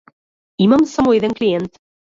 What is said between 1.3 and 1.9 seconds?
клиент.